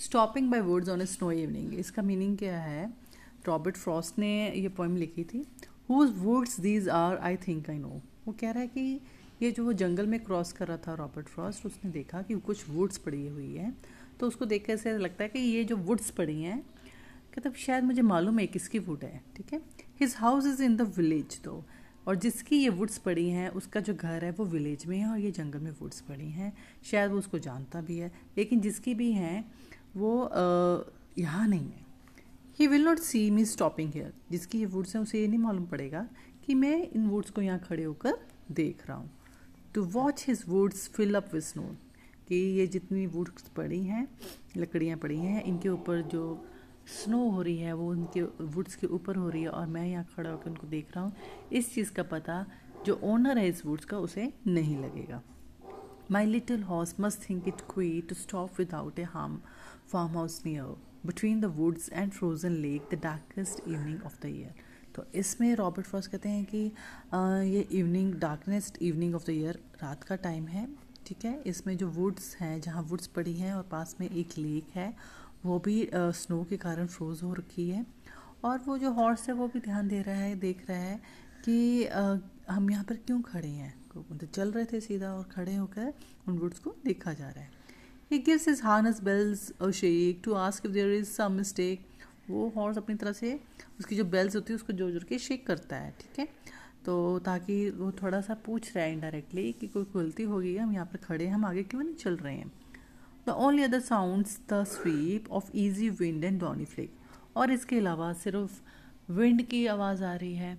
Stopping 0.00 0.50
by 0.50 0.60
woods 0.60 0.88
on 0.88 1.00
a 1.00 1.06
snow 1.06 1.30
evening 1.32 1.74
इसका 1.74 2.02
meaning 2.02 2.36
क्या 2.38 2.58
है? 2.60 2.92
रॉबर्ट 3.46 3.76
फ्रॉस्ट 3.76 4.18
ने 4.18 4.30
ये 4.50 4.68
पोइम 4.68 4.96
लिखी 4.96 5.24
थी। 5.24 5.44
Whose 5.90 6.12
woods 6.16 6.58
these 6.60 6.88
are 6.88 7.16
I 7.16 7.36
think 7.36 7.70
I 7.70 7.78
know 7.78 8.00
वो 8.26 8.32
कह 8.32 8.50
रहा 8.50 8.60
है 8.60 8.68
कि 8.68 9.00
ये 9.42 9.50
जो 9.50 9.64
वो 9.64 9.72
जंगल 9.72 10.06
में 10.06 10.18
क्रॉस 10.20 10.52
कर 10.52 10.68
रहा 10.68 10.76
था 10.76 10.94
रॉबर्ट 10.94 11.26
फ्रॉस्ट 11.26 11.66
उसने 11.66 11.90
देखा 11.90 12.22
कि 12.22 12.34
कुछ 12.34 12.68
वुड्स 12.68 12.98
पड़ी 12.98 13.26
हुई 13.28 13.54
है। 13.54 13.72
तो 14.20 14.28
उसको 14.28 14.44
देख 14.44 14.66
कर 14.66 14.72
ऐसे 14.72 14.98
लगता 14.98 15.24
है 15.24 15.30
कि 15.30 15.38
ये 15.38 15.64
जो 15.64 15.76
वुड्स 15.76 16.10
पड़ी 16.10 16.42
हैं, 16.42 16.60
कहते 17.34 17.50
शायद 17.58 17.84
मुझे 17.84 18.02
मालूम 18.02 18.38
है 18.38 18.46
किसकी 18.46 18.78
वुड 18.78 19.04
है। 19.04 19.20
ठीक 19.36 19.52
है? 19.52 19.60
His 20.00 20.14
house 20.18 20.46
is 20.46 20.62
in 20.62 20.76
the 20.76 20.82
village 20.96 21.40
तो 21.42 21.64
और 22.08 22.16
जिसकी 22.16 22.56
ये 22.56 22.68
वुड्स 22.68 22.98
पड़ी 22.98 23.28
हैं, 23.28 23.48
उसका 23.48 23.80
जो 23.80 23.94
घर 23.94 24.24
है, 24.24 24.30
वो 24.30 24.44
विलेज 24.44 24.86
में 24.86 24.98
है 24.98 25.06
और 25.06 25.18
ये 25.18 25.30
जंगल 25.30 25.58
में 25.58 25.70
वुड्स 25.70 26.00
पड़ी 26.00 26.30
हैं। 26.30 26.52
शायद 26.84 27.10
वो 27.10 27.18
उसको 27.18 27.38
जानता 27.38 27.80
भी 27.80 27.98
है। 27.98 28.12
लेकिन 28.36 28.60
जिसकी 28.60 28.94
भी 28.94 29.12
हैं 29.12 29.52
वो 29.96 30.30
यहाँ 31.18 31.46
नहीं 31.48 31.60
है। 31.60 31.84
He 32.58 32.66
will 32.66 32.84
not 32.84 32.98
see 32.98 33.30
me 33.30 33.44
stopping 33.44 33.92
here 33.94 34.12
जिसकी 34.30 34.58
ये 34.58 34.66
वुड्स 34.66 34.94
हैं, 34.96 35.02
उसे 35.02 35.20
ये 35.20 35.26
नहीं 35.28 35.38
मालूम 35.38 35.66
पड़ेगा 35.66 36.06
कि 36.46 36.54
मैं 36.54 36.76
इन 36.84 37.06
वुड्स 37.08 37.30
को 37.30 37.42
यहाँ 37.42 37.58
खड़े 37.60 37.84
होकर 37.84 38.18
देख 38.52 38.86
रहा 38.88 38.96
हूँ। 38.96 39.10
To 39.74 39.82
watch 39.92 40.24
his 40.28 40.44
woods 40.48 40.88
fill 40.88 41.14
up 41.14 41.34
with 41.34 41.42
snow 41.42 41.62
कि 42.28 42.36
ये 42.58 42.66
जितनी 42.66 43.06
वुड्स 43.06 43.48
पड़ी 43.56 43.82
हैं, 43.82 44.06
लकड़ियाँ 44.56 44.98
पड़ी 44.98 45.16
हैं, 45.16 45.42
इनके 45.42 45.68
ऊपर 45.68 46.00
जो 46.04 46.46
स्नो 46.94 47.28
हो 47.30 47.42
रही 47.42 47.56
है, 47.58 47.72
वो 47.72 47.90
उनके 47.90 48.22
वुड्स 48.46 48.74
के 48.76 48.86
ऊपर 48.86 49.16
हो 49.16 49.28
रही 49.28 49.42
है 49.42 49.48
और 49.48 49.66
मैं 49.66 49.86
यहाँ 49.86 50.04
खड़ा 50.16 50.30
होकर 50.30 50.50
उनको 50.50 50.66
देख 50.66 50.94
रहा 50.94 51.04
हूँ। 51.04 51.12
इस 51.52 51.72
चीज़ 51.74 51.92
का 51.92 52.02
पता 52.02 52.44
जो 52.86 52.98
ओनर 53.04 53.38
है 53.38 53.48
इस 53.48 53.64
वुड्स 53.66 53.84
का, 53.84 53.98
उसे 53.98 54.32
नहीं 54.46 54.76
लगेगा। 54.78 55.22
Little 56.12 56.62
horse 56.62 56.94
must 57.00 57.28
think 57.28 57.48
it 57.48 57.60
queer 57.72 58.00
to 58.08 58.14
stop 58.14 58.58
without 58.58 58.98
a 58.98 59.02
harm 59.02 59.40
farm 59.92 60.16
house 60.16 60.40
near 60.46 60.76
between 61.06 61.40
the 61.40 61.44
woods 61.56 61.90
and 61.92 62.12
frozen 62.12 62.52
lake 62.52 62.88
the 62.94 62.98
darkest 63.02 63.68
evening 63.68 64.02
of 64.04 64.20
the 64.22 64.26
year 64.26 64.54
तो 64.94 65.04
इसमें 65.14 65.54
रॉबर्ट 65.54 65.86
फ्रॉस 65.86 66.06
कहते 66.06 66.28
हैं 66.28 66.44
कि 66.44 66.58
ये 67.54 67.60
evening 67.78 68.14
darkest 68.14 68.82
evening 68.82 69.14
of 69.14 69.26
the 69.26 69.30
year 69.30 69.58
रात 69.82 70.04
का 70.04 70.16
time 70.16 70.46
है, 70.48 70.68
ठीक 71.06 71.24
है? 71.24 71.42
इसमें 71.46 71.76
जो 71.76 71.88
वुड्स 71.88 72.36
हैं, 72.36 72.60
जहाँ 72.60 72.82
वुड्स 72.82 73.06
पड़ी 73.06 73.34
हैं 73.34 73.52
और 73.54 73.62
पास 73.62 73.96
में 74.00 74.08
एक 74.08 74.38
लेक 74.38 74.68
है, 74.74 74.94
वो 75.44 75.58
भी 75.58 75.88
स्नो 75.94 76.42
के 76.44 76.56
कारण 76.56 76.86
फ्रोज़ 76.86 77.24
हो 77.24 77.32
रखी 77.34 77.68
है। 77.70 77.84
और 78.44 78.58
वो 78.66 78.78
जो 78.78 78.90
हॉर्स 78.92 79.28
है, 79.28 79.34
वो 79.34 79.48
भी 79.48 79.60
ध्यान 79.60 79.88
दे 79.88 80.00
रहा 80.02 80.14
है, 80.14 80.34
देख 80.36 80.64
रहा 80.70 80.78
है 80.78 81.00
कि 81.44 81.86
हम 82.50 82.70
यहाँ 82.70 82.84
पर 82.84 82.96
क्यों 82.96 83.20
खड़े 83.22 83.48
हैं? 83.48 83.74
तो 83.96 84.26
चल 84.26 84.52
रहे 84.52 84.64
थे 84.64 84.80
सीधा 84.80 85.12
और 85.14 85.24
खड़े 85.30 85.54
होकर 85.54 85.92
उन 86.28 86.38
वुड्स 86.38 86.58
को 86.58 86.74
देखा 86.84 87.12
जा 87.12 87.28
रहा 87.28 87.44
है। 87.44 87.50
He 88.10 88.18
gives 88.18 88.48
his 88.48 88.60
harness 88.64 89.02
bells 89.02 89.52
और 89.62 89.72
shake 89.72 90.20
to 90.24 90.32
ask 90.34 90.66
if 90.66 90.72
there 90.72 90.92
is 90.92 91.06
some 91.06 91.32
mistake 91.32 91.86
वो 92.30 92.52
हॉर्स 92.56 92.78
अपनी 92.78 92.94
तरह 92.94 93.12
से 93.12 93.38
उसकी 93.78 93.96
जो 93.96 94.04
बेल्स 94.06 94.36
होती 94.36 94.52
है 94.52 94.54
उसको 94.56 94.72
ज़ोर 94.72 94.90
ज़ोर 94.90 95.04
के 95.04 95.18
शेक 95.18 95.46
करता 95.46 95.76
है, 95.76 95.90
ठीक 96.00 96.18
है? 96.18 96.28
तो 96.84 97.18
ताकि 97.18 97.70
वो 97.70 97.90
थोड़ा 97.92 98.20
सा 98.20 98.34
पूछ 98.46 98.74
रहा 98.76 98.84
है 98.84 98.92
इनडायरेक्टली 98.92 99.52
कि 99.52 99.66
कोई 99.66 99.86
गलती 99.94 100.22
हो 100.22 100.32
होगी 100.32 100.56
हम 100.56 100.72
यहाँ 100.72 100.86
पर 100.86 100.98
खड़े 100.98 101.24
हैं, 101.24 101.32
हम 101.32 101.44
आगे 101.44 101.62
क्यों 101.62 101.82
नहीं 101.82 101.94
चल 101.94 102.16
रहे 102.16 102.34
हैं? 102.34 102.50
The 103.26 103.30
only 103.30 103.62
other 103.62 103.80
sounds 103.80 104.38
the 104.52 104.62
sweep 104.64 105.30
of 105.30 105.50
easy 105.56 105.88
wind 105.90 106.24
and 106.24 106.40
downy 106.40 106.64
flake 106.64 107.36
और 107.36 107.52
इसके 107.52 107.78
अलावा 107.78 108.12
सिर्फ़ 108.14 108.60
विंड 109.12 109.42
की 109.42 109.66
आवाज़ 109.66 110.04
आ 110.04 110.14
रही 110.14 110.34
है। 110.34 110.56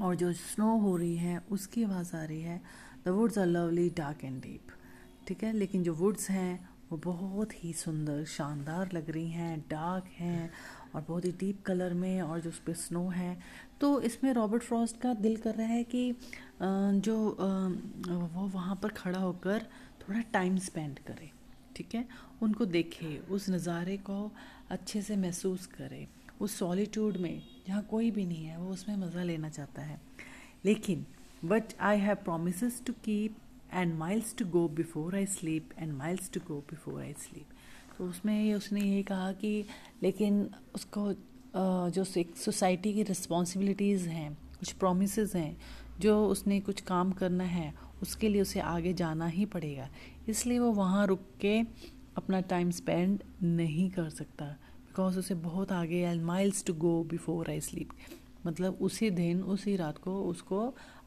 और 0.00 0.14
जो 0.16 0.32
स्नो 0.32 0.76
हो 0.78 0.96
रही 0.96 1.16
है, 1.16 1.38
उसकी 1.50 1.82
आवाज़ 1.84 2.14
आ 2.16 2.24
रही 2.24 2.40
है। 2.42 2.60
The 3.04 3.08
woods 3.08 3.38
are 3.38 3.46
lovely 3.46 3.88
dark 3.96 4.24
and 4.24 4.40
deep 4.42 4.70
ठीक 5.28 5.42
है? 5.44 5.52
लेकिन 5.52 5.82
जो 5.82 5.94
वुड्स 5.94 6.28
हैं, 6.30 6.68
वो 6.90 6.96
बहुत 7.04 7.52
ही 7.54 7.72
सुंदर, 7.72 8.24
शानदार 8.26 8.90
लग 8.94 9.10
रही 9.10 9.30
हैं 9.30 9.58
डार्क 9.70 10.04
हैं 10.16 10.50
और 10.94 11.04
बहुत 11.08 11.24
ही 11.24 11.30
डीप 11.32 11.62
कलर 11.66 11.94
में 11.94 12.22
और 12.22 12.40
जो 12.40 12.50
उस 12.50 12.58
पर 12.58 12.72
स्नो 12.74 13.08
है। 13.08 13.36
तो 13.80 14.00
इसमें 14.00 14.32
रॉबर्ट 14.32 14.62
फ्रॉस्ट 14.62 15.00
का 15.00 15.14
दिल 15.16 15.36
कर 15.36 15.54
रहा 15.54 15.66
है 15.66 15.84
कि 15.84 16.14
जो 16.62 17.16
वो 18.08 18.48
वहाँ 18.48 18.78
पर 18.82 18.88
खड़ा 18.88 19.18
होकर 19.18 19.66
थोड़ा 20.00 20.20
टाइम 20.32 20.58
स्पेंड 20.58 20.98
करे। 20.98 21.30
ठीक 21.76 21.94
है? 21.94 22.04
उनको 22.42 22.64
देखे, 22.66 23.16
उस 23.30 23.48
नज़ारे 23.50 23.96
को 23.96 24.30
अच्छे 24.70 25.02
से 25.02 25.16
महसूस 25.16 25.66
करे। 25.68 26.06
उस 26.40 26.58
सॉलिट्यूड 26.58 27.16
में 27.16 27.42
जहाँ 27.66 27.82
कोई 27.82 28.10
भी 28.10 28.26
नहीं 28.26 28.44
है, 28.44 28.58
वो 28.58 28.70
उसमें 28.70 28.96
मज़ा 28.96 29.22
लेना 29.22 29.48
चाहता 29.48 29.82
है। 29.82 30.00
लेकिन 30.64 31.06
but 31.44 31.74
I 31.80 31.98
have 31.98 32.14
promise 32.14 32.84
to 32.86 32.92
keep 33.04 33.36
and 33.72 33.94
miles 33.94 34.34
to 34.36 34.44
go 34.46 34.66
before 34.68 35.16
I 35.16 35.26
sleep 35.26 35.70
and 35.78 35.92
miles 35.92 36.30
to 36.30 36.40
go 36.48 36.58
before 36.70 37.00
I 37.02 37.12
sleep 37.18 37.46
तो 37.98 38.04
उसमें 38.04 38.54
उसने 38.54 38.80
ये 38.80 39.02
कहा 39.02 39.32
कि, 39.32 39.64
लेकिन 40.02 40.48
उसको 40.74 41.12
जो 41.56 42.04
सोसाइटी 42.04 42.92
की 42.94 43.02
रिस्पॉन्सिबिलिटीज़ 43.02 44.08
हैं, 44.08 44.32
कुछ 44.58 44.72
प्रोमिस 44.72 45.34
हैं, 45.34 45.56
जो 46.00 46.26
उसने 46.26 46.60
कुछ 46.60 46.80
काम 46.80 47.10
करना 47.12 47.44
है, 47.44 47.72
उसके 48.02 48.28
लिए 48.28 48.42
उसे 48.42 48.60
आगे 48.60 48.92
जाना 48.92 49.26
ही 49.26 49.44
पड़ेगा। 49.46 49.88
इसलिए 50.28 50.58
वो 50.58 50.70
वहाँ 50.72 51.06
रुक 51.06 51.26
के 51.40 51.58
अपना 52.16 52.40
टाइम 52.40 52.70
स्पेंड 52.70 53.22
नहीं 53.42 53.88
कर 53.90 54.08
सकता। 54.10 54.46
बिकॉज़ 54.92 55.18
उसे 55.18 55.34
बहुत 55.34 55.70
आगे 55.72 55.98
and 55.98 56.22
miles 56.22 56.64
to 56.64 56.72
go 56.76 57.02
before 57.10 57.50
I 57.50 57.60
sleep 57.60 57.90
मतलब 58.46 58.78
उसी 58.82 59.08
दिन 59.10 59.42
उसी 59.44 59.76
रात 59.76 59.98
को 59.98 60.14
उसको 60.22 60.58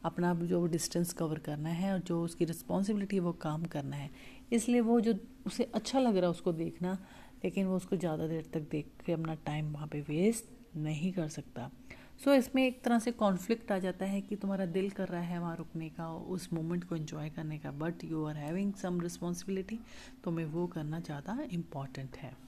अपना 0.04 0.32
जो 0.42 0.64
डिस्टेंस 0.66 1.12
कवर 1.12 1.38
करना 1.38 1.68
है 1.70 1.92
और 1.92 1.98
जो 2.00 2.20
उसकी 2.22 2.44
रिस्पॉन्सिबिलिटी 2.44 3.16
है 3.16 3.22
वो 3.22 3.32
काम 3.42 3.64
करना 3.64 3.96
है। 3.96 4.10
इसलिए 4.52 4.80
वो 4.80 5.00
जो 5.00 5.14
उसे 5.46 5.64
अच्छा 5.74 6.00
लग 6.00 6.16
रहा 6.16 6.24
है 6.24 6.30
उसको 6.30 6.52
देखना 6.52 6.96
लेकिन 7.44 7.66
वो 7.66 7.76
उसको 7.76 7.96
ज़्यादा 7.96 8.26
देर 8.26 8.48
तक 8.54 8.68
देख 8.70 8.86
के 9.06 9.12
अपना 9.12 9.34
टाइम 9.46 9.70
वहाँ 9.72 9.88
पे 9.88 10.00
वेस्ट 10.00 10.76
नहीं 10.76 11.12
कर 11.12 11.28
सकता। 11.28 11.70
सो 12.18 12.30
so, 12.30 12.36
इसमें 12.36 12.66
एक 12.66 12.82
तरह 12.84 12.98
से 12.98 13.12
कॉन्फ्लिक्ट 13.12 13.72
आ 13.72 13.78
जाता 13.78 14.06
है 14.06 14.20
कि 14.20 14.36
तुम्हारा 14.36 14.66
दिल 14.68 14.90
कर 14.90 15.08
रहा 15.08 15.20
है 15.22 15.38
वहाँ 15.38 15.56
रुकने 15.56 15.88
का 15.90 16.08
उस 16.30 16.48
मोमेंट 16.52 16.84
को 16.84 16.96
इन्जॉय 16.96 17.30
करने 17.30 17.58
का 17.58 17.70
but 17.74 18.04
you 18.04 18.24
are 18.24 18.36
having 18.36 18.72
some 18.74 19.00
responsibility 19.00 19.78
तुम्हें 20.24 20.46
वो 20.48 20.66
करना 20.66 21.00
ज़्यादा 21.00 21.38
इंपॉर्टेंट 21.52 22.16
है। 22.16 22.45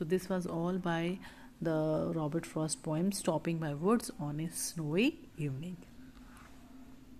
So 0.00 0.06
this 0.06 0.30
was 0.30 0.46
all 0.46 0.78
by 0.78 1.18
the 1.60 2.10
Robert 2.14 2.46
Frost 2.46 2.82
poem 2.82 3.12
Stopping 3.12 3.58
by 3.58 3.74
Woods 3.74 4.10
on 4.18 4.40
a 4.40 4.48
Snowy 4.50 5.18
Evening. 5.36 5.76